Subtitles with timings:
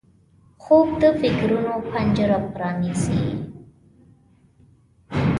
[0.63, 3.23] خوب د فکرونو پنجره پرانیزي